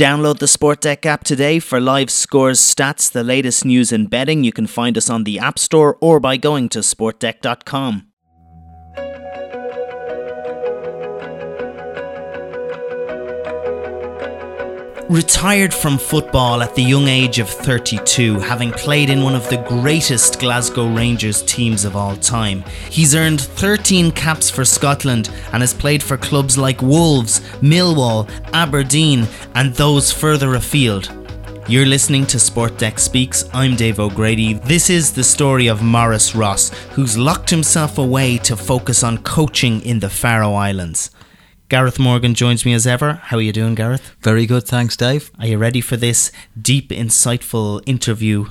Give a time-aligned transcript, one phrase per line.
[0.00, 4.44] Download the Sportdec app today for live scores, stats, the latest news in betting.
[4.44, 8.09] You can find us on the App Store or by going to sportdec.com.
[15.10, 19.56] Retired from football at the young age of 32, having played in one of the
[19.68, 25.74] greatest Glasgow Rangers teams of all time, he's earned 13 caps for Scotland and has
[25.74, 29.26] played for clubs like Wolves, Millwall, Aberdeen,
[29.56, 31.12] and those further afield.
[31.66, 33.50] You're listening to Sportdec Speaks.
[33.52, 34.54] I'm Dave O'Grady.
[34.54, 39.80] This is the story of Maurice Ross, who's locked himself away to focus on coaching
[39.80, 41.10] in the Faroe Islands.
[41.70, 43.12] Gareth Morgan joins me as ever.
[43.12, 44.16] How are you doing, Gareth?
[44.22, 45.30] Very good, thanks, Dave.
[45.38, 48.46] Are you ready for this deep, insightful interview?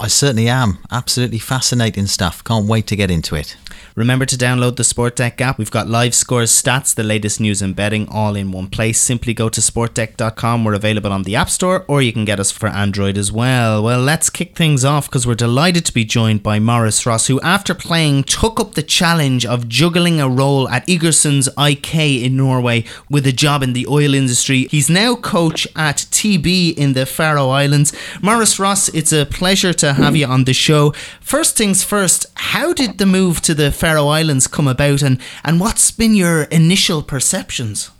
[0.00, 0.78] I certainly am.
[0.90, 2.42] Absolutely fascinating stuff.
[2.42, 3.56] Can't wait to get into it.
[3.94, 5.58] Remember to download the Sportdec app.
[5.58, 9.00] We've got live scores, stats, the latest news and betting all in one place.
[9.00, 10.64] Simply go to sportdec.com.
[10.64, 13.82] We're available on the App Store or you can get us for Android as well.
[13.82, 17.40] Well, let's kick things off because we're delighted to be joined by Maurice Ross, who,
[17.40, 22.84] after playing, took up the challenge of juggling a role at Egersunds IK in Norway
[23.08, 24.66] with a job in the oil industry.
[24.70, 27.92] He's now coach at TB in the Faroe Islands.
[28.22, 30.92] Maurice Ross, it's a pleasure to have you on the show.
[31.20, 35.60] First things first, how did the move to the Faroe Islands come about, and, and
[35.60, 37.90] what's been your initial perceptions?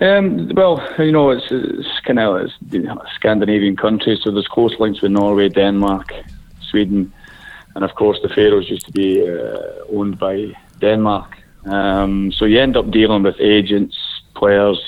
[0.00, 5.00] Um, well, you know, it's, it's kind of know, Scandinavian countries, so there's close links
[5.00, 6.12] with Norway, Denmark,
[6.60, 7.12] Sweden,
[7.74, 9.58] and of course the Faroes used to be uh,
[9.92, 11.38] owned by Denmark.
[11.64, 13.96] Um, so you end up dealing with agents,
[14.34, 14.78] players.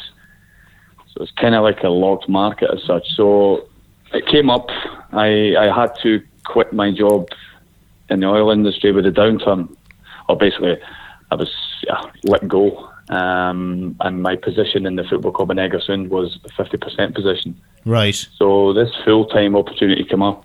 [1.08, 3.06] So it's kind of like a locked market as such.
[3.14, 3.68] So
[4.12, 4.68] it came up.
[5.12, 7.28] I I had to quit my job
[8.10, 9.74] in the oil industry with a downturn,
[10.28, 10.76] or basically
[11.30, 11.50] I was
[11.86, 12.90] yeah, let go.
[13.08, 17.58] Um, and my position in the football club in Egersund was a 50% position.
[17.86, 18.26] Right.
[18.36, 20.44] So this full time opportunity came up.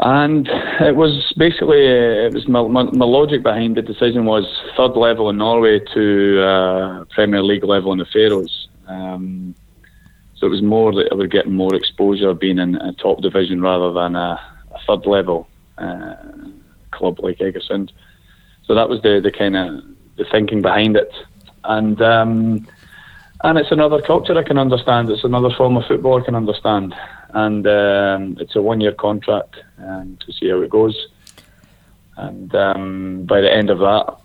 [0.00, 0.48] And
[0.80, 4.44] it was basically, it was my, my, my, logic behind the decision was
[4.76, 8.68] third level in Norway to uh, Premier League level in the Faroes.
[8.86, 9.56] Um,
[10.36, 13.60] so it was more that I would get more exposure being in a top division
[13.60, 14.40] rather than a,
[14.72, 15.48] a third level
[15.78, 16.14] uh,
[16.92, 17.90] club like Egersund.
[18.68, 19.82] So that was the, the kind of
[20.16, 21.10] the thinking behind it,
[21.64, 22.68] and um,
[23.42, 25.08] and it's another culture I can understand.
[25.08, 26.94] It's another form of football I can understand,
[27.30, 30.94] and um, it's a one year contract um, to see how it goes.
[32.18, 34.18] And um, by the end of that,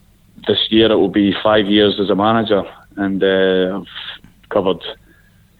[0.45, 2.63] this year it will be five years as a manager,
[2.97, 4.83] and uh, I've covered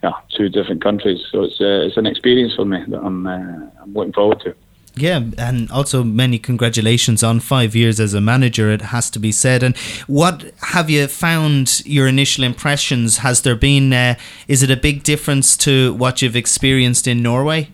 [0.04, 1.22] yeah two different countries.
[1.32, 4.54] So it's uh, it's an experience for me that I'm uh, I'm looking forward to.
[4.96, 9.32] Yeah, and also many congratulations on five years as a manager, it has to be
[9.32, 9.64] said.
[9.64, 13.18] And what have you found your initial impressions?
[13.18, 14.16] Has there been, uh,
[14.48, 17.70] is it a big difference to what you've experienced in Norway?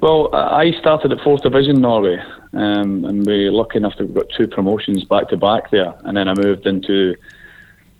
[0.00, 2.18] Well, I started at fourth division Norway,
[2.54, 5.94] um, and we're lucky enough to have got two promotions back to back there.
[6.04, 7.14] And then I moved into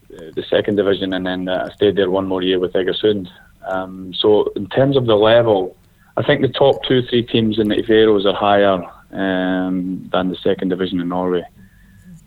[0.09, 3.29] the second division, and then uh, I stayed there one more year with Egersund.
[3.67, 5.77] Um, so, in terms of the level,
[6.17, 8.83] I think the top two, three teams in the Faroes are higher
[9.13, 11.45] um, than the second division in Norway.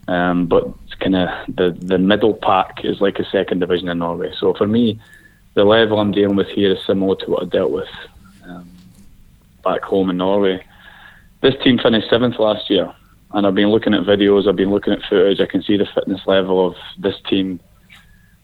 [0.07, 4.31] Um, but kind of the the middle pack is like a second division in Norway.
[4.39, 4.99] So for me,
[5.53, 7.89] the level I'm dealing with here is similar to what I dealt with
[8.45, 8.69] um,
[9.63, 10.63] back home in Norway.
[11.41, 12.93] This team finished seventh last year,
[13.31, 15.39] and I've been looking at videos, I've been looking at footage.
[15.39, 17.59] I can see the fitness level of this team,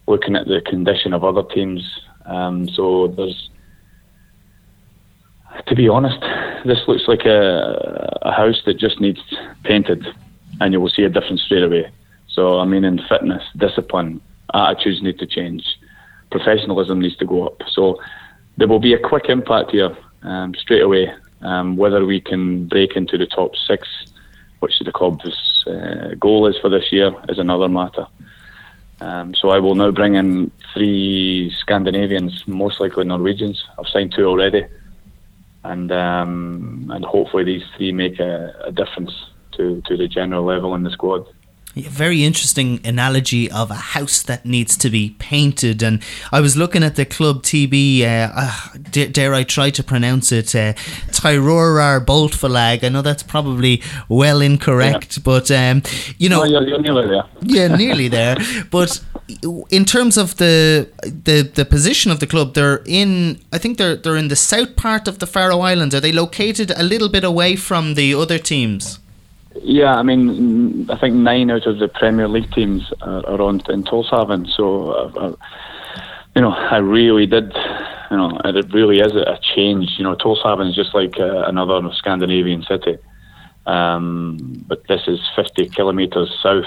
[0.07, 2.01] looking at the condition of other teams.
[2.25, 3.49] Um, so there's
[5.67, 6.19] to be honest,
[6.65, 9.21] this looks like a, a house that just needs
[9.63, 10.05] painted,
[10.59, 11.89] and you will see a difference straight away.
[12.27, 14.21] So, I mean, in fitness, discipline,
[14.53, 15.63] attitudes need to change,
[16.31, 17.61] professionalism needs to go up.
[17.69, 17.99] So,
[18.57, 21.11] there will be a quick impact here um, straight away.
[21.41, 23.87] Um, whether we can break into the top six,
[24.59, 28.07] which the club's uh, goal is for this year, is another matter.
[29.01, 33.65] Um, so I will now bring in three Scandinavians, most likely Norwegians.
[33.77, 34.65] I've signed two already
[35.63, 39.11] and um, and hopefully these three make a, a, difference
[39.53, 41.25] to, to the general level in the squad.
[41.75, 45.81] Yeah, very interesting analogy of a house that needs to be painted.
[45.81, 49.83] And I was looking at the club TB, uh, uh, dare, dare, I try to
[49.83, 50.73] pronounce it, uh,
[51.11, 52.83] Tvøroyrar Bóltfelag.
[52.83, 55.23] I know that's probably well incorrect, yeah.
[55.23, 55.81] but um,
[56.19, 57.23] you know, oh, you're, you're nearly there.
[57.41, 58.37] yeah, nearly there.
[58.69, 59.03] But
[59.71, 63.39] in terms of the the the position of the club, they're in.
[63.51, 65.95] I think they're they're in the south part of the Faroe Islands.
[65.95, 68.99] Are they located a little bit away from the other teams?
[69.61, 73.61] Yeah, I mean, I think nine out of the Premier League teams are, are on
[73.69, 74.47] in Tórshavn.
[74.49, 75.35] So uh, uh,
[76.35, 77.53] you know, I really did.
[78.11, 79.95] You know, it really is a change.
[79.97, 82.97] You know, Tórshavn is just like uh, another Scandinavian city,
[83.65, 86.65] um, but this is 50 kilometres south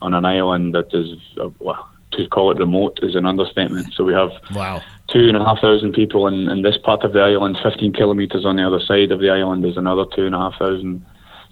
[0.00, 3.92] on an island that is, uh, well, to call it remote is an understatement.
[3.94, 4.82] So we have wow.
[5.08, 7.58] two and a half thousand people in, in this part of the island.
[7.62, 10.58] 15 kilometres on the other side of the island is another two and a half
[10.58, 11.04] thousand.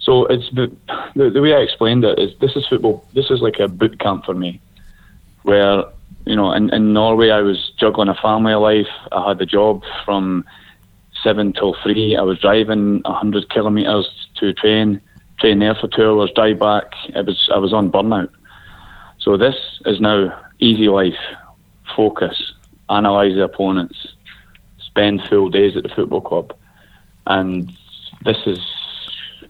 [0.07, 0.71] So it's the,
[1.17, 3.05] the, way I explained it is this is football.
[3.13, 4.61] This is like a boot camp for me,
[5.43, 5.83] where
[6.25, 8.87] you know in, in Norway I was juggling a family life.
[9.11, 10.45] I had a job from
[11.21, 12.15] seven till three.
[12.15, 15.01] I was driving hundred kilometres to train,
[15.41, 16.85] train there for two hours, drive back.
[17.09, 18.29] It was I was on burnout.
[19.19, 19.55] So this
[19.85, 21.19] is now easy life,
[21.97, 22.53] focus,
[22.87, 24.07] analyse the opponents,
[24.79, 26.53] spend full days at the football club,
[27.25, 27.69] and
[28.23, 28.59] this is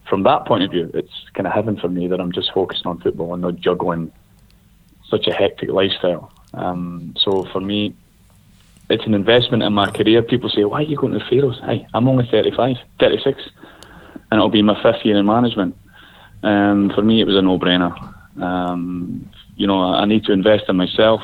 [0.09, 2.87] from that point of view, it's kind of heaven for me that I'm just focusing
[2.87, 4.11] on football and not juggling
[5.09, 6.31] such a hectic lifestyle.
[6.53, 7.95] Um, so for me,
[8.89, 10.21] it's an investment in my career.
[10.21, 11.59] People say, why are you going to the Faroes?
[11.65, 13.41] Hey, I'm only 35, 36,
[14.31, 15.75] and it'll be my fifth year in management.
[16.43, 17.93] Um, for me, it was a no-brainer.
[18.41, 21.21] Um, you know, I need to invest in myself.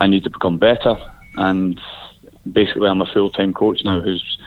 [0.00, 0.96] I need to become better,
[1.36, 1.80] and
[2.50, 4.38] basically, I'm a full-time coach now who's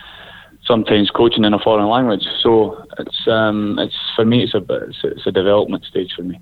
[0.66, 2.26] sometimes coaching in a foreign language.
[2.42, 4.64] So it's um, it's for me, it's a
[5.04, 6.40] it's a development stage for me.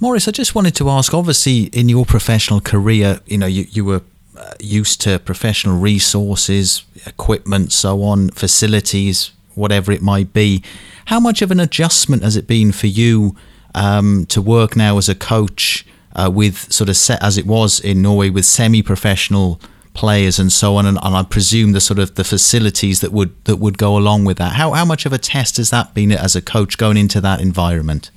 [0.00, 1.14] Maurice, I just wanted to ask.
[1.14, 4.02] Obviously, in your professional career, you know, you you were
[4.36, 10.62] uh, used to professional resources, equipment, so on, facilities, whatever it might be.
[11.06, 13.36] How much of an adjustment has it been for you
[13.74, 17.80] um, to work now as a coach uh, with sort of set as it was
[17.80, 19.60] in Norway with semi-professional
[19.94, 23.44] players and so on, and, and, I presume the sort of the facilities that would
[23.44, 24.52] that would go along with that.
[24.52, 27.40] How how much of a test has that been as a coach going into that
[27.40, 28.10] environment?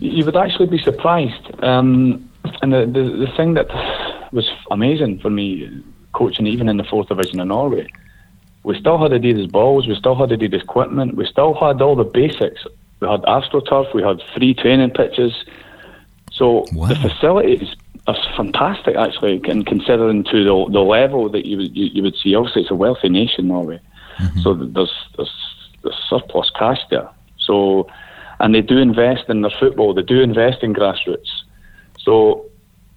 [0.00, 2.28] You would actually be surprised, um,
[2.62, 3.68] and the, the the thing that
[4.32, 7.86] was amazing for me coaching even in the fourth division in Norway,
[8.64, 12.04] we still had Adidas balls, we still had Adidas equipment, we still had all the
[12.04, 12.66] basics.
[13.00, 15.32] We had AstroTurf, we had free training pitches.
[16.32, 16.88] So wow.
[16.88, 17.74] the facilities
[18.08, 22.34] that's fantastic, actually, and considering to the, the level that you, you, you would see.
[22.34, 23.80] Obviously, it's a wealthy nation, Norway,
[24.18, 24.40] mm-hmm.
[24.40, 25.30] so there's, there's
[25.82, 27.08] there's surplus cash there.
[27.38, 27.86] So,
[28.40, 29.92] and they do invest in their football.
[29.92, 31.28] They do invest in grassroots.
[31.98, 32.46] So,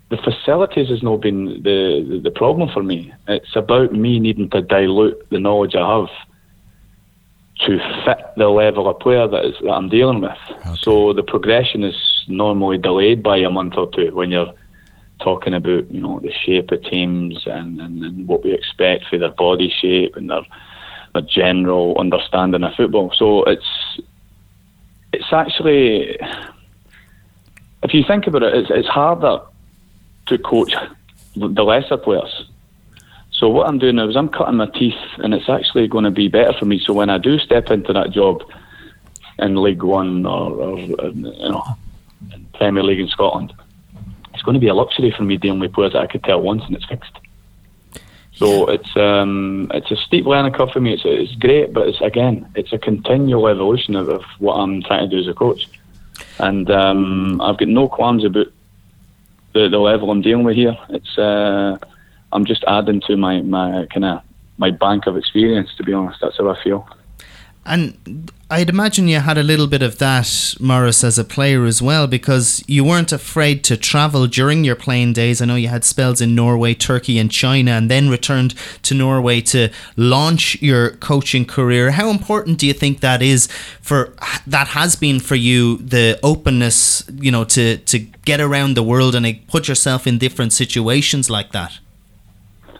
[0.09, 3.13] the facilities has not been the, the, the problem for me.
[3.27, 6.09] It's about me needing to dilute the knowledge I have
[7.67, 10.37] to fit the level of player that, is, that I'm dealing with.
[10.49, 10.75] Okay.
[10.81, 11.95] So the progression is
[12.29, 14.53] normally delayed by a month or two when you're
[15.21, 19.17] talking about you know the shape of teams and, and, and what we expect for
[19.17, 20.41] their body shape and their
[21.13, 23.11] their general understanding of football.
[23.15, 23.99] So it's
[25.13, 26.17] it's actually
[27.83, 29.41] if you think about it, it's, it's harder
[30.27, 30.73] to coach
[31.35, 32.45] the lesser players.
[33.31, 36.11] So what I'm doing now is I'm cutting my teeth, and it's actually going to
[36.11, 36.79] be better for me.
[36.85, 38.43] So when I do step into that job
[39.39, 41.63] in League One or, or you know
[42.53, 43.53] Premier League in Scotland,
[44.41, 46.41] it's going to be a luxury for me dealing with players that I could tell
[46.41, 47.15] once and it's fixed.
[48.33, 50.93] So it's um, it's a steep learning curve for me.
[50.93, 55.07] It's it's great, but it's again it's a continual evolution of, of what I'm trying
[55.07, 55.69] to do as a coach,
[56.39, 58.47] and um, I've got no qualms about
[59.53, 60.75] the, the level I'm dealing with here.
[60.89, 61.77] It's uh,
[62.31, 64.23] I'm just adding to my my kind of
[64.57, 65.69] my bank of experience.
[65.75, 66.89] To be honest, that's how I feel.
[67.67, 71.81] And I'd imagine you had a little bit of that, Maurice, as a player as
[71.81, 75.41] well, because you weren't afraid to travel during your playing days.
[75.41, 78.53] I know you had spells in Norway, Turkey, and China, and then returned
[78.83, 81.91] to Norway to launch your coaching career.
[81.91, 83.47] How important do you think that is
[83.81, 84.13] for
[84.45, 89.15] that has been for you the openness, you know, to to get around the world
[89.15, 91.79] and put yourself in different situations like that?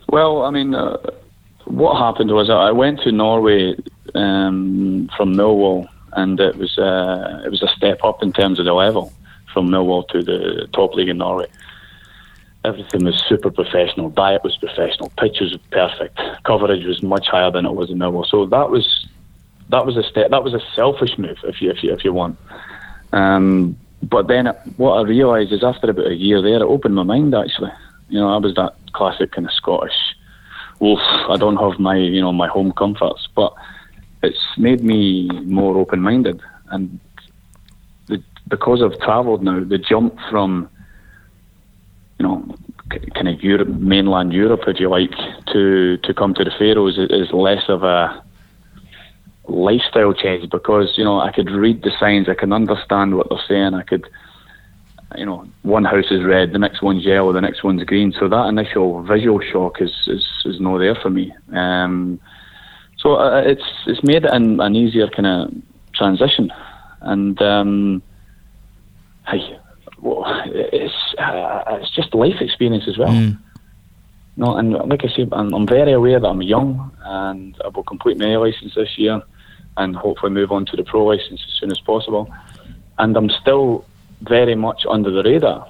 [0.10, 0.76] Well, I mean.
[0.76, 0.98] Uh
[1.72, 3.76] what happened was I went to Norway
[4.14, 8.66] um, from Millwall, and it was uh, it was a step up in terms of
[8.66, 9.12] the level
[9.54, 11.48] from Millwall to the top league in Norway.
[12.64, 14.10] Everything was super professional.
[14.10, 15.12] Diet was professional.
[15.18, 16.20] Pitches were perfect.
[16.44, 18.26] Coverage was much higher than it was in Millwall.
[18.28, 19.08] So that was
[19.70, 20.30] that was a step.
[20.30, 22.38] That was a selfish move, if you if you if you want.
[23.14, 24.48] Um, but then
[24.78, 27.34] what I realised is after about a year there, it opened my mind.
[27.34, 27.72] Actually,
[28.10, 30.16] you know, I was that classic kind of Scottish
[30.82, 31.00] wolf.
[31.30, 33.54] I don't have my you know my home comforts, but
[34.24, 36.42] it's made me more open minded.
[36.72, 37.00] And
[38.08, 40.70] the, because I've travelled now, the jump from
[42.20, 42.56] you know
[43.14, 45.16] kind of Europe, mainland Europe, if you like,
[45.54, 48.24] to to come to the Faroes is less of a
[49.48, 53.48] lifestyle change because you know I could read the signs, I can understand what they're
[53.48, 54.08] saying, I could
[55.18, 58.14] you know, one house is red, the next one's yellow, the next one's green.
[58.20, 61.34] So that initial visual shock is is, is no there for me.
[61.54, 62.20] Um,
[62.98, 65.54] so uh, it's it's made it an, an easier kind of
[65.94, 66.52] transition,
[67.02, 68.04] and um,
[69.28, 69.58] hey,
[70.00, 73.10] well, it's uh, it's just life experience as well.
[73.10, 73.40] Mm.
[74.38, 77.84] No, and like I said, I'm, I'm very aware that I'm young, and I will
[77.84, 79.22] complete my A license this year,
[79.78, 82.32] and hopefully move on to the pro license as soon as possible.
[82.98, 83.86] And I'm still
[84.22, 85.68] very much under the radar.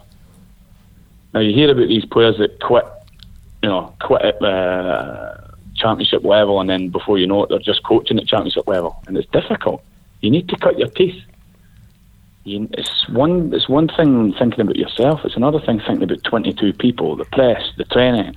[1.34, 2.86] Now you hear about these players that quit,
[3.63, 5.38] you know, quit at uh,
[5.75, 9.17] championship level, and then before you know it, they're just coaching at championship level, and
[9.17, 9.84] it's difficult.
[10.22, 11.22] You need to cut your teeth.
[12.43, 13.53] You, it's one.
[13.53, 15.22] It's one thing thinking about yourself.
[15.24, 18.34] It's another thing thinking about 22 people, the press, the training,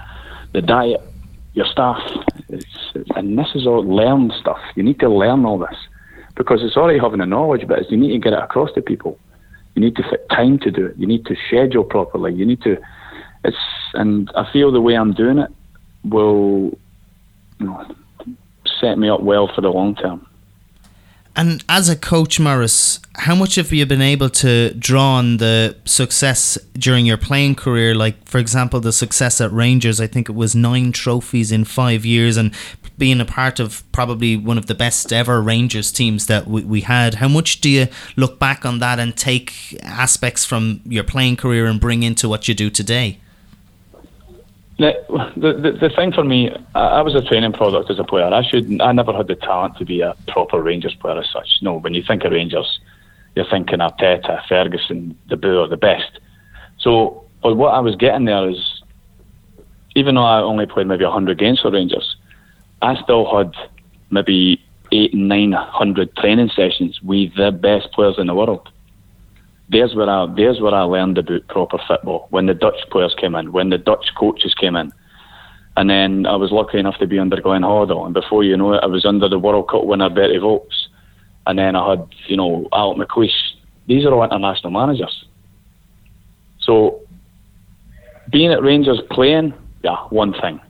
[0.52, 1.00] the diet,
[1.54, 2.00] your staff.
[2.48, 4.60] It's, it's, and this is all learned stuff.
[4.76, 5.76] You need to learn all this
[6.36, 9.18] because it's already having the knowledge, but you need to get it across to people.
[9.74, 10.96] You need to fit time to do it.
[10.96, 12.32] You need to schedule properly.
[12.32, 12.80] You need to.
[13.44, 13.56] It's
[13.94, 15.50] and I feel the way I'm doing it
[16.04, 16.78] will,
[17.58, 17.94] you know,
[18.80, 20.26] set me up well for the long term.
[21.36, 25.76] And as a coach, Maurice, how much have you been able to draw on the
[25.84, 27.92] success during your playing career?
[27.94, 32.04] Like, for example, the success at Rangers, I think it was nine trophies in five
[32.04, 32.54] years, and
[32.96, 36.80] being a part of probably one of the best ever Rangers teams that we, we
[36.82, 37.14] had.
[37.14, 41.66] How much do you look back on that and take aspects from your playing career
[41.66, 43.18] and bring into what you do today?
[44.78, 44.92] The,
[45.36, 48.26] the, the thing for me, I was a training product as a player.
[48.26, 51.48] I should I never had the talent to be a proper Rangers player as such.
[51.62, 52.80] No, when you think of Rangers,
[53.36, 56.18] you're thinking Arteta, Ferguson, De Boer, the best.
[56.78, 58.82] So, but what I was getting there is,
[59.94, 62.13] even though I only played maybe 100 games for Rangers,
[62.82, 63.52] I still had
[64.10, 64.62] maybe
[64.92, 68.68] eight, nine hundred training sessions with the best players in the world
[69.68, 73.34] there's where I there's where I learned about proper football when the Dutch players came
[73.34, 74.92] in, when the Dutch coaches came in.
[75.76, 78.74] And then I was lucky enough to be under Glenn Hoddle, and before you know
[78.74, 80.86] it, I was under the World Cup winner Berti Vogts,
[81.46, 83.56] and then I had you know Alex McLeish.
[83.86, 85.24] These are all international managers.
[86.60, 87.00] So
[88.30, 89.52] being at Rangers playing,
[89.82, 90.60] yeah, one thing.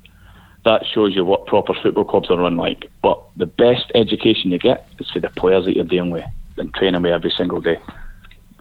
[0.64, 2.90] That shows you what proper football clubs are run like.
[3.02, 6.24] But the best education you get is for the players that you're dealing with
[6.56, 7.78] and training with every single day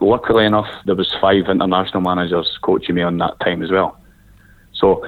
[0.04, 4.00] luckily enough, there was five international managers coaching me on that time as well.
[4.74, 5.08] So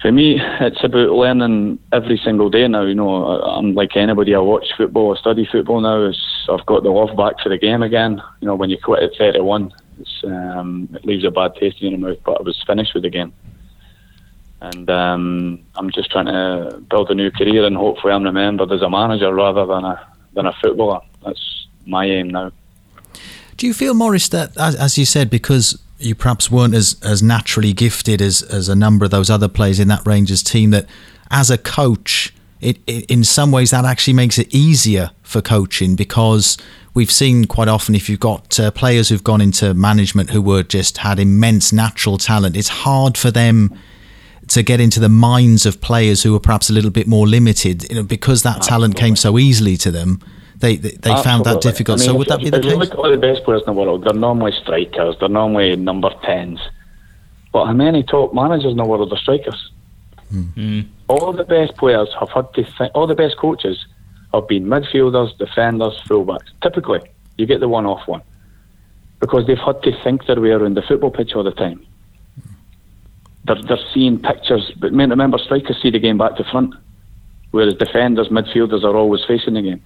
[0.00, 2.82] for me, it's about learning every single day now.
[2.82, 4.34] You know, I'm like anybody.
[4.34, 6.04] I watch football, I study football now.
[6.04, 8.22] It's, I've got the love back for the game again.
[8.40, 9.72] You know, when you quit at 31,
[10.24, 12.18] um, it leaves a bad taste in your mouth.
[12.24, 13.32] But I was finished with the game,
[14.60, 18.82] and um, I'm just trying to build a new career, and hopefully, I'm remembered as
[18.82, 21.00] a manager rather than a than a footballer.
[21.24, 22.52] That's my aim now.
[23.56, 27.22] Do you feel, Maurice, that as, as you said, because you perhaps weren't as, as
[27.22, 30.86] naturally gifted as, as a number of those other players in that Rangers team, that
[31.30, 35.96] as a coach, it, it, in some ways that actually makes it easier for coaching
[35.96, 36.56] because
[36.94, 40.62] we've seen quite often if you've got uh, players who've gone into management who were
[40.62, 43.76] just had immense natural talent, it's hard for them
[44.48, 47.88] to get into the minds of players who are perhaps a little bit more limited,
[47.90, 50.20] you know, because that talent came so easily to them
[50.60, 52.00] they they, they found that difficult.
[52.00, 52.74] I mean, so would that be the case?
[52.74, 54.04] Look at all the best players in the world.
[54.04, 55.16] They're normally strikers.
[55.20, 56.60] They're normally number tens.
[57.52, 59.70] But how many top managers in the world are strikers?
[60.32, 60.86] Mm.
[61.08, 62.64] All the best players have had to.
[62.76, 63.86] Think, all the best coaches
[64.34, 66.48] have been midfielders, defenders, fullbacks.
[66.62, 67.00] Typically,
[67.36, 68.22] you get the one-off one
[69.20, 71.84] because they've had to think their way around the football pitch all the time.
[73.44, 76.74] They're, they're seeing pictures, but remember, strikers see the game back to front,
[77.50, 79.82] whereas defenders, midfielders are always facing the game.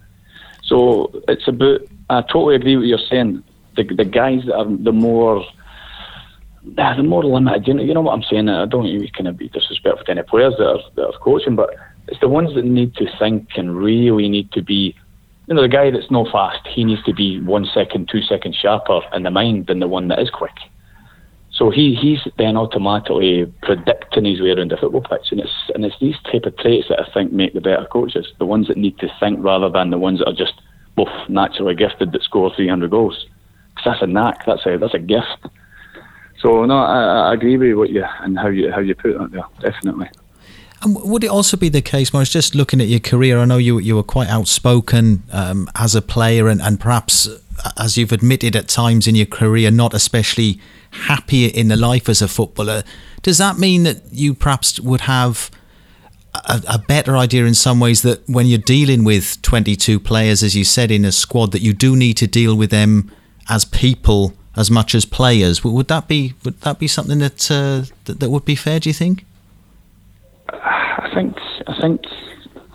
[0.64, 1.80] So it's about.
[2.08, 3.42] I totally agree with what you're saying.
[3.76, 5.44] The the guys that are the more
[6.78, 7.66] ah, the more limited.
[7.66, 8.48] You know, you know what I'm saying.
[8.48, 11.56] I don't even kind of be disrespectful to any players that are that are coaching,
[11.56, 11.74] but
[12.08, 14.94] it's the ones that need to think and really need to be.
[15.48, 18.56] You know, the guy that's no fast, he needs to be one second, two seconds
[18.56, 20.54] sharper in the mind than the one that is quick.
[21.52, 25.84] So he, he's then automatically predicting his way around the football pitch, and it's and
[25.84, 28.78] it's these type of traits that I think make the better coaches, the ones that
[28.78, 30.54] need to think rather than the ones that are just
[30.96, 33.26] both naturally gifted that score 300 goals.
[33.74, 35.46] Because that's a knack, that's a that's a gift.
[36.40, 39.30] So no, I, I agree with what you and how you how you put that
[39.30, 40.08] there, definitely.
[40.84, 43.78] Would it also be the case, Maurice, just looking at your career, I know you
[43.78, 47.28] you were quite outspoken um, as a player and, and perhaps,
[47.78, 50.58] as you've admitted at times in your career, not especially
[50.90, 52.82] happy in the life as a footballer.
[53.22, 55.50] Does that mean that you perhaps would have
[56.34, 60.56] a, a, better idea in some ways that when you're dealing with 22 players, as
[60.56, 63.10] you said, in a squad, that you do need to deal with them
[63.48, 65.62] as people as much as players.
[65.64, 68.80] Would that be would that be something that uh, that, that would be fair?
[68.80, 69.24] Do you think?
[70.98, 72.02] I think I think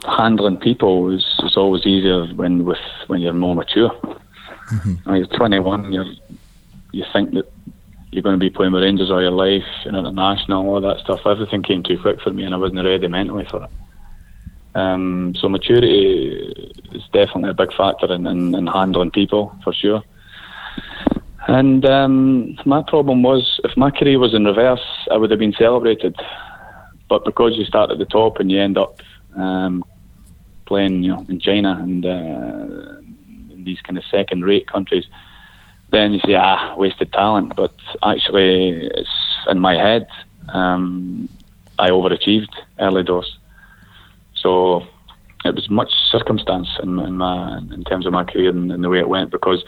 [0.08, 3.90] handling people is, is always easier when with when you're more mature.
[3.90, 5.10] Mm-hmm.
[5.10, 6.04] When you're 21, you
[6.92, 7.52] you think that
[8.12, 11.22] you're going to be playing with Rangers all your life, and international, all that stuff.
[11.26, 13.70] Everything came too quick for me, and I wasn't ready mentally for it.
[14.76, 20.04] Um, so maturity is definitely a big factor in, in, in handling people for sure.
[21.48, 25.54] And um, my problem was, if my career was in reverse, I would have been
[25.54, 26.16] celebrated.
[27.10, 29.02] But because you start at the top and you end up
[29.36, 29.84] um,
[30.66, 33.00] playing, you know, in China and uh,
[33.54, 35.06] in these kind of second-rate countries,
[35.92, 37.56] then you say, ah, wasted talent.
[37.56, 37.74] But
[38.04, 39.10] actually, it's
[39.48, 40.08] in my head.
[40.50, 41.30] Um,
[41.80, 43.38] I overachieved early doors.
[44.36, 44.86] So
[45.46, 48.90] it was much circumstance in, in, my, in terms of my career and, and, the
[48.90, 49.64] way it went because,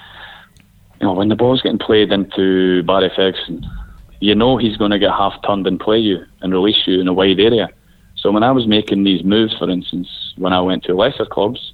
[1.00, 3.66] you know, when the ball's getting played into Barry Ferguson,
[4.20, 7.08] you know he's going to get half turned and play you and release you in
[7.08, 7.70] a wide area.
[8.16, 11.74] So when I was making these moves, for instance, when I went to lesser clubs,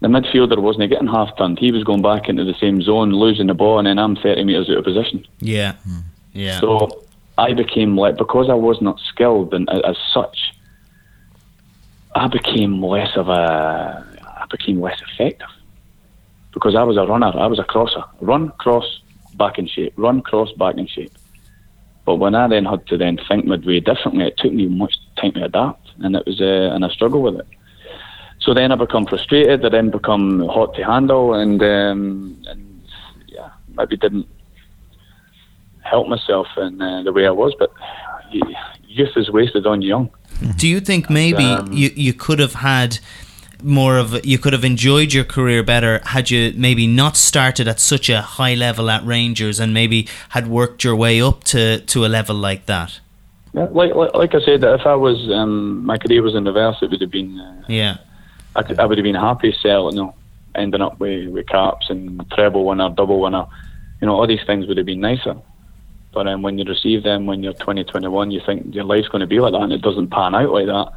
[0.00, 1.58] the midfielder wasn't getting half turned.
[1.58, 4.44] He was going back into the same zone, losing the ball, and then I'm 30
[4.44, 5.26] metres out of position.
[5.38, 5.74] Yeah.
[5.84, 5.98] Hmm.
[6.32, 6.60] Yeah.
[6.60, 7.04] So
[7.38, 10.54] I became like, because I was not skilled and as such,
[12.14, 15.48] I became less of a, I became less effective.
[16.52, 18.04] Because I was a runner, I was a crosser.
[18.20, 19.00] Run, cross,
[19.34, 19.94] back in shape.
[19.96, 21.12] Run, cross, back in shape.
[22.04, 25.32] But when I then had to then think midway differently, it took me much time
[25.32, 27.46] to adapt, and it was, uh, and I struggled with it.
[28.40, 29.64] So then I become frustrated.
[29.64, 32.82] I then become hot to handle, and um, and
[33.28, 34.26] yeah, maybe didn't
[35.82, 37.54] help myself in uh, the way I was.
[37.56, 37.72] But
[38.88, 40.10] youth is wasted on young.
[40.56, 42.98] Do you think maybe um, you you could have had?
[43.64, 47.80] More of you could have enjoyed your career better had you maybe not started at
[47.80, 52.04] such a high level at Rangers and maybe had worked your way up to, to
[52.04, 53.00] a level like that.
[53.54, 56.76] Yeah, like, like, like I said, if I was um, my career was in reverse,
[56.80, 57.98] it would have been uh, yeah
[58.54, 60.14] I, could, I would have been happy selling, you know,
[60.54, 63.46] ending up with, with caps and treble winner, double winner.
[64.00, 65.36] You know, all these things would have been nicer.
[66.12, 69.20] But um, when you receive them when you're 20, 21, you think your life's going
[69.20, 70.92] to be like that and it doesn't pan out like that.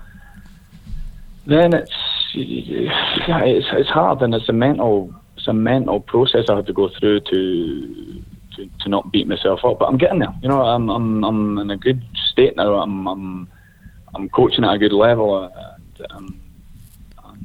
[1.45, 1.93] Then it's
[2.35, 6.89] it's it's hard and it's a mental it's a mental process I had to go
[6.99, 8.23] through to
[8.55, 9.79] to, to not beat myself up.
[9.79, 10.33] But I'm getting there.
[10.41, 12.75] You know, I'm I'm I'm in a good state now.
[12.75, 13.49] I'm I'm
[14.13, 15.43] I'm coaching at a good level.
[15.43, 16.41] And, um,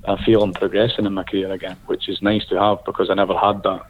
[0.07, 3.14] I feel I'm progressing in my career again, which is nice to have because I
[3.14, 3.83] never had that.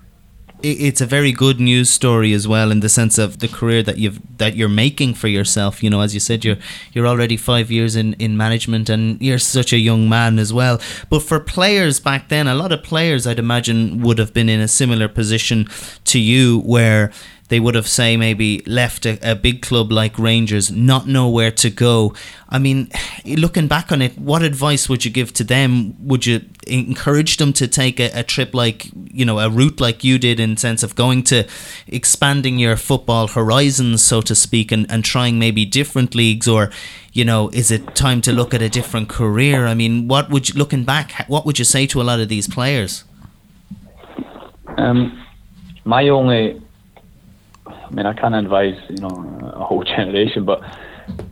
[0.62, 3.98] It's a very good news story as well, in the sense of the career that
[3.98, 5.82] you've that you're making for yourself.
[5.82, 6.58] You know, as you said, you're
[6.92, 10.80] you're already five years in, in management, and you're such a young man as well.
[11.08, 14.60] But for players back then, a lot of players, I'd imagine, would have been in
[14.60, 15.66] a similar position
[16.04, 17.12] to you, where
[17.50, 21.50] they would have say maybe left a, a, big club like Rangers, not know where
[21.50, 22.14] to go.
[22.48, 22.90] I mean,
[23.24, 25.96] looking back on it, what advice would you give to them?
[26.06, 30.04] Would you encourage them to take a, a trip like you know a route like
[30.04, 31.44] you did in sense of going to
[31.88, 36.70] expanding your football horizons, so to speak, and, and trying maybe different leagues, or
[37.12, 39.66] you know, is it time to look at a different career?
[39.66, 41.24] I mean, what would you looking back?
[41.26, 43.02] What would you say to a lot of these players?
[44.78, 45.26] Um,
[45.84, 46.62] my only
[47.90, 50.62] I mean, I can't advise you know a whole generation, but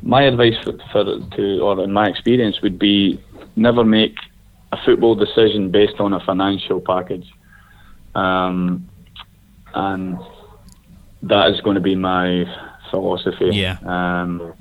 [0.03, 3.21] my advice for, for to or in my experience would be
[3.57, 4.17] never make
[4.73, 7.31] a football decision based on a financial package,
[8.15, 8.89] um,
[9.75, 10.19] and
[11.23, 12.45] that is going to be my
[12.91, 13.51] philosophy.
[13.53, 13.79] Yeah.
[13.85, 14.55] Um,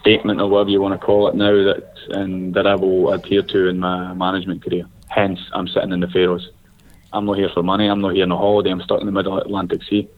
[0.00, 3.42] statement or whatever you want to call it now that and that I will adhere
[3.42, 4.86] to in my management career.
[5.08, 6.50] Hence, I'm sitting in the Faroes.
[7.12, 7.88] I'm not here for money.
[7.88, 8.70] I'm not here on a holiday.
[8.70, 10.08] I'm stuck in the middle Atlantic Sea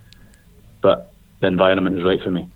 [0.83, 2.49] but the environment is right for me.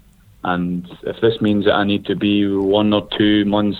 [0.44, 3.78] And if this means that I need to be one or two months,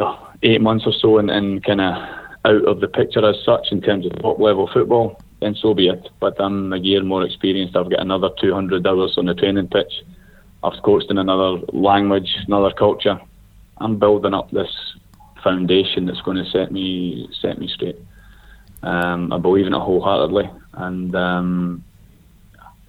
[0.00, 1.94] oh, eight months or so, and, and kind of
[2.44, 5.88] out of the picture as such in terms of top level football, then so be
[5.88, 6.08] it.
[6.18, 7.76] But I'm a year more experienced.
[7.76, 9.92] I've got another 200 hours on the training pitch.
[10.64, 13.20] I've coached in another language, another culture.
[13.78, 14.72] I'm building up this
[15.42, 17.98] foundation that's going to set me set me straight.
[18.82, 21.84] Um, I believe in it wholeheartedly, and um,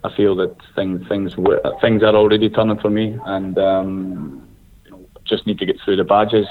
[0.03, 1.33] I feel that things things
[1.81, 4.47] things are already turning for me, and um,
[4.85, 6.47] you know, just need to get through the badges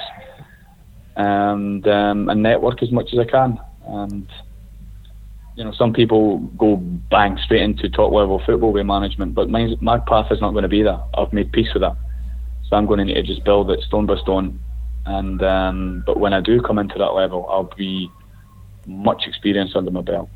[1.17, 3.61] and um, and network as much as I can.
[3.87, 4.27] And
[5.57, 9.75] you know, some people go bang straight into top level football with management, but my
[9.81, 11.05] my path is not going to be that.
[11.15, 11.97] I've made peace with that,
[12.69, 14.59] so I'm going to need to just build it stone by stone.
[15.05, 18.11] And um, but when I do come into that level, I'll be
[18.87, 20.31] much experienced under my belt.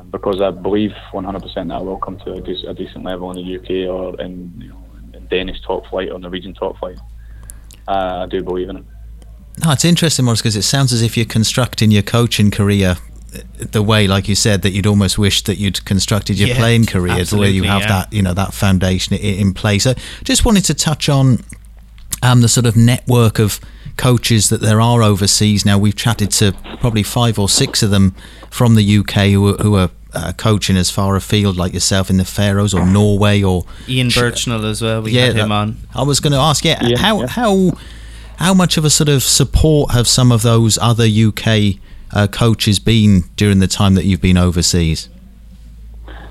[0.00, 3.30] Uh, because I believe 100% that I will come to a, de- a, decent level
[3.30, 4.84] in the UK or in, you know,
[5.14, 6.98] in Danish top flight or Norwegian top flight.
[7.88, 8.84] Uh, I do believe in it.
[9.64, 12.96] No, it's interesting, Maurice, because it sounds as if you're constructing your coaching career
[13.58, 16.86] the way, like you said, that you'd almost wish that you'd constructed your yeah, playing
[16.86, 17.88] career, the way you have yeah.
[17.88, 19.84] that, you know, that foundation in place.
[19.84, 21.38] So, just wanted to touch on
[22.22, 23.60] um, the sort of network of
[24.00, 25.64] coaches that there are overseas.
[25.64, 28.14] Now, we've chatted to probably five or six of them
[28.50, 32.16] from the UK who are, who are uh, coaching as far afield, like yourself in
[32.16, 35.02] the Faroes or Norway or Ian Burchnall as well.
[35.02, 35.76] We yeah, had him that- on.
[35.94, 37.26] I was going to ask, yeah, Yeah, how yeah.
[37.28, 37.72] how
[38.36, 41.76] how much of a sort of support have some of those other UK
[42.12, 45.08] uh, coaches been during the time that you've been overseas?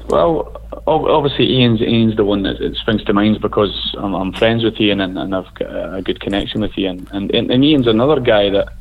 [0.10, 4.64] Well, ob- obviously Ian's Ian's the one that, springs to mind because I'm, I'm friends
[4.64, 7.08] with Ian and, and I've got a good connection with Ian.
[7.12, 8.74] And, and and Ian's another guy that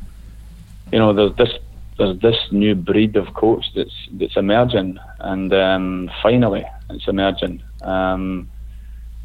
[0.91, 1.53] you know there's this
[1.97, 7.61] there's this new breed of coach that's that's emerging, and um, finally it's emerging.
[7.81, 8.49] Um,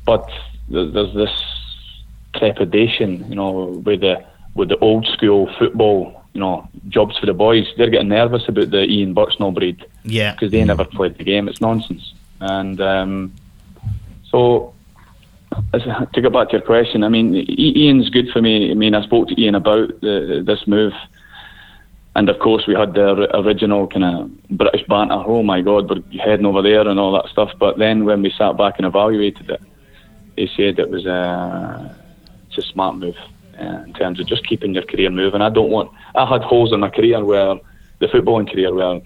[0.05, 0.29] but
[0.69, 1.31] there's this
[2.35, 3.51] trepidation, you know,
[3.85, 7.67] with the with the old school football, you know, jobs for the boys.
[7.77, 10.33] They're getting nervous about the Ian Burchnall breed Yeah.
[10.33, 11.49] because they never played the game.
[11.49, 12.15] It's nonsense.
[12.47, 13.33] And um,
[14.31, 14.75] so,
[15.73, 18.71] to get back to your question, I mean, Ian's good for me.
[18.71, 20.93] I mean, I spoke to Ian about the, this move.
[22.17, 25.15] And of course, we had the original kind of British banter.
[25.15, 27.51] Oh my God, we're heading over there and all that stuff.
[27.59, 29.63] But then when we sat back and evaluated it,
[30.37, 31.97] he said it was a,
[32.49, 33.17] it's a smart move
[33.59, 35.41] uh, in terms of just keeping your career moving.
[35.41, 35.91] I don't want.
[36.15, 37.59] I had holes in my career where
[38.01, 39.01] the footballing career where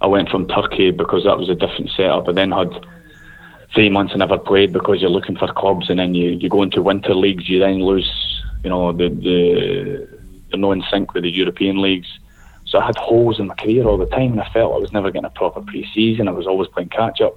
[0.00, 2.72] I went from Turkey because that was a different setup, and then had
[3.74, 6.62] three months I never played because you're looking for clubs, and then you, you go
[6.62, 8.10] into winter leagues, you then lose,
[8.62, 10.08] you know, the the
[10.48, 12.08] you're not in sync with the European leagues.
[12.66, 14.92] So I had holes in my career all the time, and I felt I was
[14.92, 16.28] never getting a proper pre-season.
[16.28, 17.36] I was always playing catch up.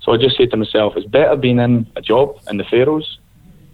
[0.00, 3.18] So I just said to myself, it's better being in a job in the Faroes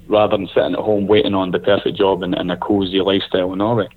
[0.09, 3.53] rather than sitting at home waiting on the perfect job and, in a cosy lifestyle
[3.53, 3.88] in Norway.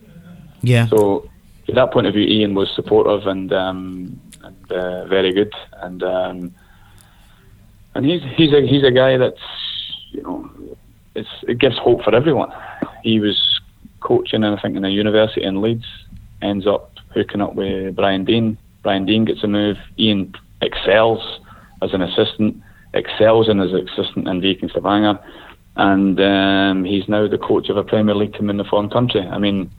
[0.62, 0.88] Yeah.
[0.88, 1.30] So,
[1.65, 5.53] from that point of view, Ian was supportive and, um, and uh, very good.
[5.83, 6.53] And um,
[7.95, 9.41] and he's he's a he's a guy that's
[10.12, 10.49] you know
[11.15, 12.51] it's it gives hope for everyone.
[13.03, 13.38] He was
[13.99, 15.86] coaching, I think, in a university in Leeds.
[16.41, 18.57] Ends up hooking up with Brian Deane.
[18.83, 19.77] Brian Deane gets a move.
[19.97, 21.39] Ian excels
[21.81, 22.62] as an assistant.
[22.93, 25.19] Excels in his assistant in Viking Stavanger.
[25.75, 29.21] And um, he's now the coach of a Premier League team in the foreign country.
[29.21, 29.69] I mean,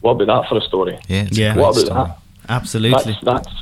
[0.00, 0.98] what about that for a story?
[1.08, 1.50] Yeah, it's Yeah.
[1.50, 2.04] a great What about story.
[2.08, 2.18] that?
[2.48, 3.12] Absolutely.
[3.12, 3.54] That's, that's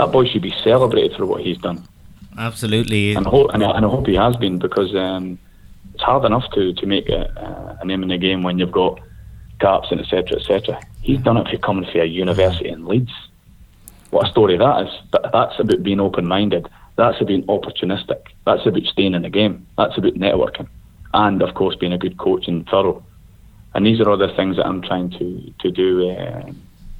[0.00, 1.86] that boy should be celebrated for what he's done,
[2.38, 3.14] Absolutely.
[3.14, 5.38] and I hope and I, and I hope he has been because um,
[5.92, 8.98] it's hard enough to to make a, a name in the game when you've got
[9.58, 10.80] gaps and etc etc.
[11.02, 13.12] He's done it for coming for a university in Leeds.
[14.08, 14.92] What a story that is!
[15.10, 16.68] But that's about being open minded.
[16.96, 18.22] That's about being opportunistic.
[18.46, 19.66] That's about staying in the game.
[19.76, 20.68] That's about networking,
[21.12, 23.04] and of course being a good coach and thorough.
[23.74, 26.52] And these are all the things that I'm trying to to do uh,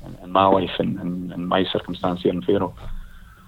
[0.04, 0.98] in, in my life and,
[1.32, 2.74] and my circumstance here in Faroe.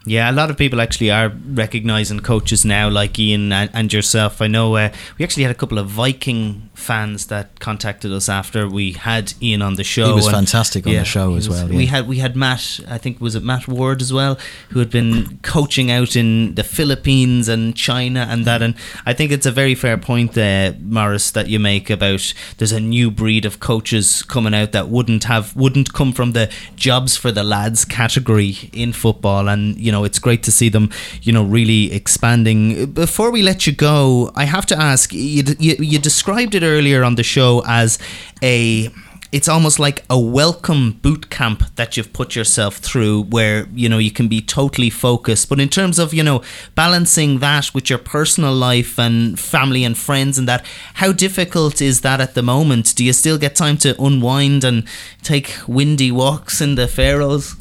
[0.04, 4.42] Yeah, a lot of people actually are recognizing coaches now, like Ian and, and yourself.
[4.42, 8.68] I know uh, we actually had a couple of Viking fans that contacted us after
[8.68, 10.06] we had Ian on the show.
[10.08, 12.80] He was and- fantastic on the show as was- well, We had we had Matt,
[12.88, 14.38] I think was it Matt Ward as well,
[14.70, 18.60] who had been coaching out in the Philippines and China and that.
[18.62, 18.74] And
[19.06, 22.80] I think it's a very fair point, there, Maurice, that you make about there's a
[22.80, 27.30] new breed of coaches coming out that wouldn't have wouldn't come from the jobs for
[27.32, 30.90] the lads category in football, and you know it's great to see them,
[31.22, 32.86] you know, really expanding.
[32.92, 35.44] Before we let you go, I have to ask you.
[35.58, 37.98] You, you described it earlier on the show as
[38.42, 38.88] a
[39.32, 43.98] it's almost like a welcome boot camp that you've put yourself through where you know
[43.98, 46.42] you can be totally focused but in terms of you know
[46.74, 52.02] balancing that with your personal life and family and friends and that how difficult is
[52.02, 54.84] that at the moment do you still get time to unwind and
[55.22, 57.56] take windy walks in the Faroes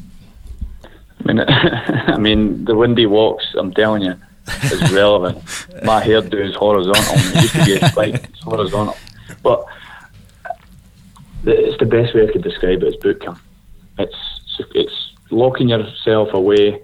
[1.24, 3.54] I mean, I mean, the windy walks.
[3.56, 4.14] I'm telling you,
[4.46, 5.38] is relevant.
[5.84, 7.14] My hairdo is horizontal.
[7.16, 8.96] It used to be like it's horizontal,
[9.42, 9.64] but
[11.44, 12.88] it's the best way I could describe it.
[12.88, 13.38] It's boot camp.
[13.98, 14.16] It's
[14.74, 16.82] it's locking yourself away,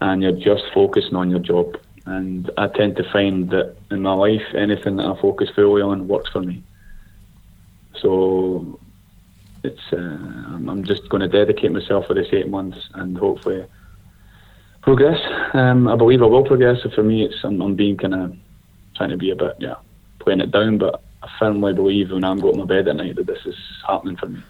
[0.00, 1.76] and you're just focusing on your job.
[2.06, 6.08] And I tend to find that in my life, anything that I focus fully on
[6.08, 6.62] works for me.
[8.00, 8.80] So
[9.62, 13.66] it's uh, I'm I'm just going to dedicate myself for this eight months and hopefully
[14.82, 15.18] progress.
[15.54, 16.78] Um, I believe I will progress.
[16.82, 18.36] So for me, it's I'm, I'm being kind of
[18.96, 19.74] trying to be a bit yeah
[20.20, 23.26] playing it down, but I firmly believe when I'm going to bed at night that
[23.26, 24.42] this is happening for me.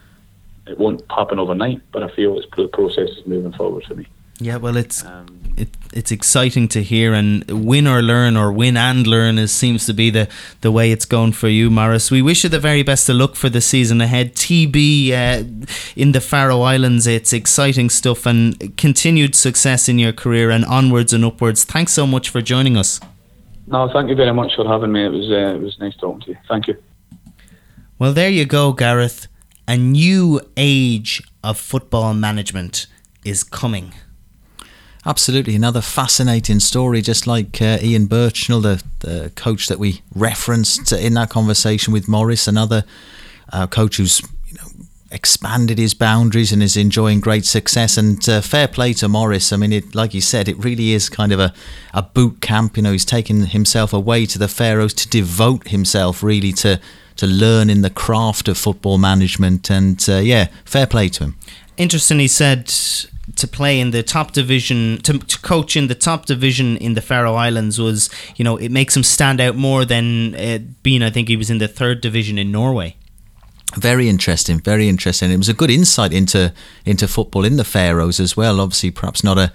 [0.66, 4.06] It won't happen overnight, but I feel it's the process is moving forward for me.
[4.42, 8.76] Yeah, well, it's um, it, it's exciting to hear, and win or learn, or win
[8.78, 10.28] and learn, is seems to be the
[10.62, 12.10] the way it's going for you, Maurice.
[12.10, 14.34] We wish you the very best of luck for the season ahead.
[14.34, 20.48] TB uh, in the Faroe Islands, it's exciting stuff, and continued success in your career,
[20.50, 21.64] and onwards and upwards.
[21.64, 22.98] Thanks so much for joining us.
[23.66, 25.04] No, thank you very much for having me.
[25.04, 26.38] It was uh, it was nice talking to you.
[26.48, 26.82] Thank you.
[27.98, 29.28] Well, there you go, Gareth.
[29.68, 32.86] A new age of football management
[33.22, 33.92] is coming.
[35.06, 37.00] Absolutely, another fascinating story.
[37.00, 42.06] Just like uh, Ian Burchnall, the, the coach that we referenced in that conversation with
[42.06, 42.84] Maurice, another
[43.50, 47.96] uh, coach who's you know expanded his boundaries and is enjoying great success.
[47.96, 49.54] And uh, fair play to Maurice.
[49.54, 51.54] I mean, it, like you said, it really is kind of a,
[51.94, 52.76] a boot camp.
[52.76, 56.78] You know, he's taken himself away to the Faroes to devote himself really to
[57.16, 59.70] to learn in the craft of football management.
[59.70, 61.36] And uh, yeah, fair play to him.
[61.76, 62.70] Interesting, he said
[63.40, 67.00] to play in the top division, to, to, coach in the top division in the
[67.00, 71.10] Faroe Islands was, you know, it makes him stand out more than uh, being, I
[71.10, 72.96] think he was in the third division in Norway.
[73.76, 75.30] Very interesting, very interesting.
[75.30, 76.52] It was a good insight into
[76.84, 78.60] into football in the Faroes as well.
[78.60, 79.52] Obviously, perhaps not a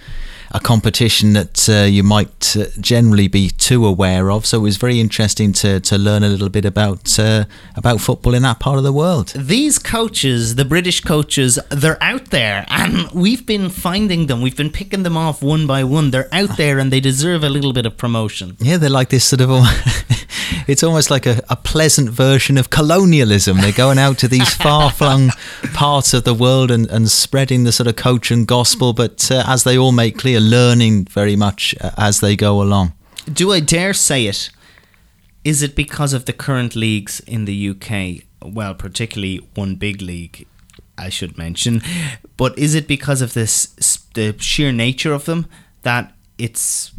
[0.52, 4.46] a competition that uh, you might uh, generally be too aware of.
[4.46, 8.34] So it was very interesting to, to learn a little bit about uh, about football
[8.34, 9.34] in that part of the world.
[9.36, 14.42] These coaches, the British coaches, they're out there, and we've been finding them.
[14.42, 16.12] We've been picking them off one by one.
[16.12, 18.58] They're out there, and they deserve a little bit of promotion.
[18.60, 19.50] Yeah, they're like this sort of.
[20.68, 23.58] It's almost like a, a pleasant version of colonialism.
[23.58, 25.30] They're going out to these far flung
[25.74, 29.44] parts of the world and, and spreading the sort of coach and gospel, but uh,
[29.48, 32.94] as they all make clear, learning very much uh, as they go along.
[33.32, 34.50] Do I dare say it?
[35.44, 38.24] Is it because of the current leagues in the UK?
[38.42, 40.48] Well, particularly one big league,
[40.98, 41.82] I should mention.
[42.38, 43.68] But is it because of this
[44.14, 45.48] the sheer nature of them
[45.84, 46.92] that it's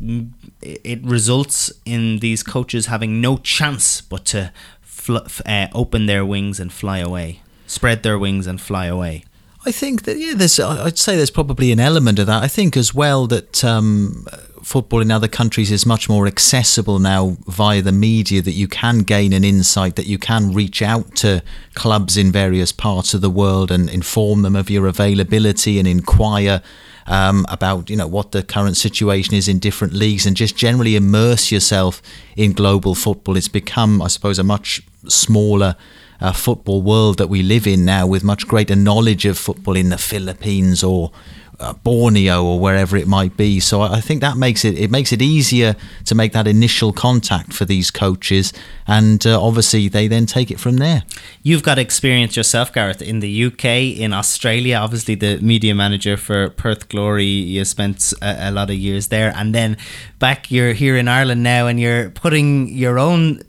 [0.62, 6.58] it results in these coaches having no chance but to fl- uh, open their wings
[6.58, 9.24] and fly away, spread their wings and fly away.
[9.66, 12.42] I think that yeah, there's I'd say there's probably an element of that.
[12.42, 14.24] I think as well that um,
[14.62, 18.40] football in other countries is much more accessible now via the media.
[18.40, 21.42] That you can gain an insight, that you can reach out to
[21.74, 26.62] clubs in various parts of the world and inform them of your availability and inquire
[27.06, 30.96] um, about you know what the current situation is in different leagues and just generally
[30.96, 32.02] immerse yourself
[32.36, 33.36] in global football.
[33.36, 35.76] It's become, I suppose, a much smaller
[36.20, 39.90] uh, football world that we live in now, with much greater knowledge of football in
[39.90, 41.12] the Philippines or
[41.58, 43.60] uh, Borneo or wherever it might be.
[43.60, 47.52] So I think that makes it it makes it easier to make that initial contact
[47.52, 48.52] for these coaches,
[48.86, 51.04] and uh, obviously they then take it from there.
[51.42, 53.64] You've got experience yourself, Gareth, in the UK,
[53.98, 54.76] in Australia.
[54.76, 57.24] Obviously, the media manager for Perth Glory.
[57.24, 59.76] You spent a, a lot of years there, and then
[60.18, 63.40] back you're here in Ireland now, and you're putting your own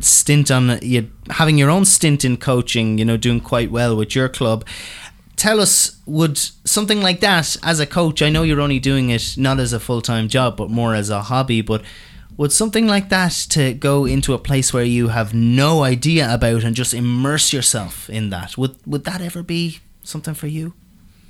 [0.00, 2.98] stint on you having your own stint in coaching.
[2.98, 4.64] You know, doing quite well with your club
[5.42, 9.34] tell us would something like that as a coach i know you're only doing it
[9.36, 11.82] not as a full-time job but more as a hobby but
[12.36, 16.64] would something like that to go into a place where you have no idea about
[16.64, 20.74] and just immerse yourself in that would would that ever be something for you?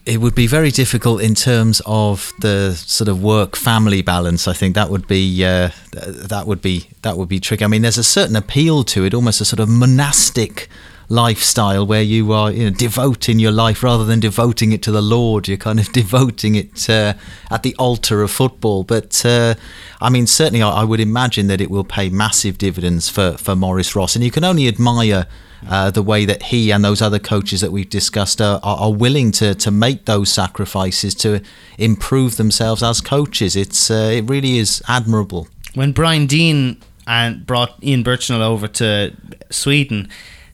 [0.05, 4.53] It would be very difficult in terms of the sort of work family balance i
[4.53, 4.75] think.
[4.75, 7.64] That would be uh, that would be that would be tricky.
[7.64, 10.68] I mean there's a certain appeal to it almost a sort of monastic
[11.12, 15.03] lifestyle where you are you know, devoting your life rather than devoting it to the
[15.03, 15.46] Lord.
[15.46, 17.14] You're kind of devoting it uh,
[17.51, 18.83] at the altar of football.
[18.83, 19.55] But uh,
[20.01, 23.55] I mean, certainly, I, I, would imagine that it will pay massive dividends for, for
[23.55, 24.16] Maurice Ross.
[24.16, 25.27] And you can only admire.
[25.64, 29.31] Uh, the way that he and those other coaches that we've discussed are, are, willing
[29.31, 31.40] to, to make those sacrifices to
[31.79, 33.55] improve themselves as coaches.
[33.55, 35.46] It's uh, it really is admirable.
[35.75, 39.14] When Brian Deane and brought Ian Burchnall over to
[39.51, 40.09] Sweden,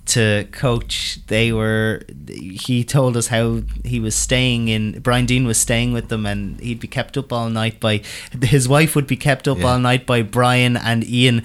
[0.08, 5.58] to coach they were he told us how he was staying in Brian Deane was
[5.58, 8.00] staying with them and he'd be kept up all night by
[8.42, 9.66] his wife would be kept up yeah.
[9.66, 11.42] all night by Brian and Ian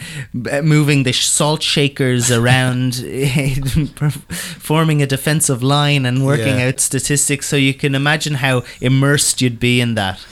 [0.49, 2.95] uh, moving the salt shakers around
[4.59, 6.67] forming a defensive line and working yeah.
[6.67, 10.25] out statistics so you can imagine how immersed you'd be in that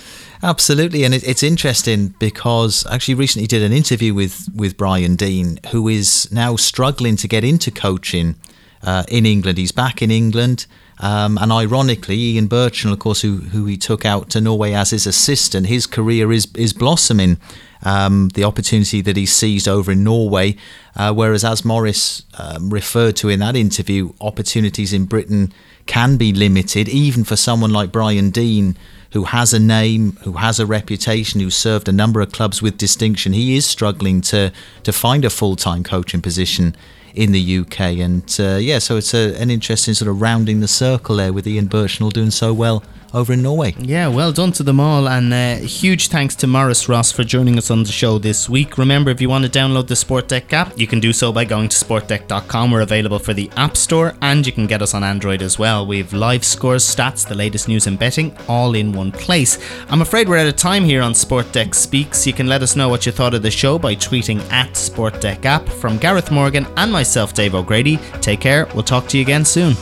[0.43, 5.15] Absolutely, and it, it's interesting because I actually recently did an interview with with Brian
[5.15, 8.35] Deane, who is now struggling to get into coaching
[8.83, 9.57] uh, in England.
[9.59, 10.65] He's back in England
[11.01, 14.91] Um, and ironically, Ian Burchnall, of course, who, who he took out to Norway as
[14.91, 17.37] his assistant, his career is, is blossoming.
[17.83, 20.55] Um, the opportunity that he seized over in Norway,
[20.95, 25.51] uh, whereas as Maurice um, referred to in that interview, opportunities in Britain
[25.87, 28.77] can be limited, even for someone like Brian Deane,
[29.11, 32.77] who has a name, who has a reputation, who served a number of clubs with
[32.77, 33.33] distinction.
[33.33, 34.51] He is struggling to
[34.83, 36.75] to find a full time coaching position
[37.13, 37.79] in the UK.
[37.99, 41.47] And uh, yeah, so it's a, an interesting sort of rounding the circle there with
[41.47, 43.75] Ian Burchnall doing so well over in Norway.
[43.77, 47.57] Yeah, well done to them all, and uh, huge thanks to Maurice Ross for joining
[47.57, 48.77] us on the show this week.
[48.77, 51.69] Remember, if you want to download the Sportdec app, you can do so by going
[51.69, 52.71] to sportdec.com.
[52.71, 55.85] We're available for the App Store, and you can get us on Android as well.
[55.85, 59.57] We have live scores, stats, the latest news and betting, all in one place.
[59.89, 62.25] I'm afraid we're out of time here on Sportdec Speaks.
[62.25, 65.45] You can let us know what you thought of the show by tweeting at Sportdec
[65.45, 65.67] app.
[65.67, 67.97] From Gareth Morgan and myself, Dave O'Grady.
[68.21, 68.67] Take care.
[68.75, 69.73] We'll talk to you again soon.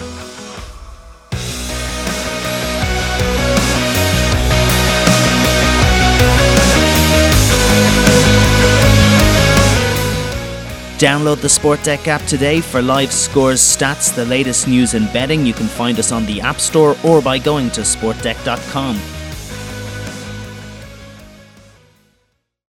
[10.97, 15.45] Download the Sportdec app today for live scores, stats, the latest news and betting.
[15.45, 19.18] You can find us on the App Store or by going to sportdec.com.